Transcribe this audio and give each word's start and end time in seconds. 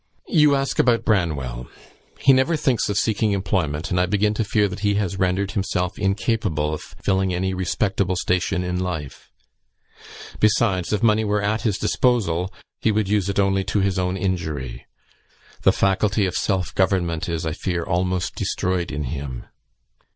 You 0.29 0.55
ask 0.55 0.79
about 0.79 1.05
Branwell; 1.05 1.67
he 2.19 2.33
never 2.33 2.55
thinks 2.57 2.89
of 2.89 2.97
seeking 2.97 3.33
employment, 3.33 3.91
and 3.91 3.99
I 3.99 4.07
begin 4.07 4.33
to 4.33 4.43
fear 4.43 4.67
that 4.67 4.79
he 4.79 4.95
has 4.95 5.19
rendered 5.19 5.51
himself 5.51 5.99
incapable 5.99 6.73
of 6.73 6.81
filling 7.05 7.35
any 7.35 7.53
respectable 7.53 8.15
station 8.15 8.63
in 8.63 8.79
life; 8.79 9.29
besides, 10.39 10.91
if 10.91 11.03
money 11.03 11.23
were 11.23 11.43
at 11.43 11.61
his 11.61 11.77
disposal, 11.77 12.51
he 12.79 12.91
would 12.91 13.09
use 13.09 13.29
it 13.29 13.37
only 13.37 13.63
to 13.65 13.81
his 13.81 13.99
own 13.99 14.17
injury; 14.17 14.87
the 15.61 15.71
faculty 15.71 16.25
of 16.25 16.33
self 16.33 16.73
government 16.73 17.29
is, 17.29 17.45
I 17.45 17.51
fear, 17.51 17.83
almost 17.83 18.33
destroyed 18.33 18.91
in 18.91 19.03
him. 19.03 19.45